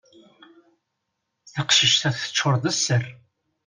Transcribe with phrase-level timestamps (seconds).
[1.53, 3.05] Taqcict-a teččur d sser.